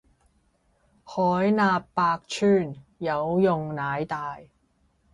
[1.03, 1.21] 海
[1.51, 4.39] 納百川，有容乃大